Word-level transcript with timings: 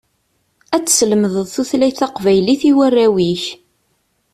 Ad 0.75 0.83
teslemdeḍ 0.85 1.47
tutlayt 1.53 1.97
taqbaylit 1.99 2.61
i 2.69 2.71
warraw-ik. 2.77 3.43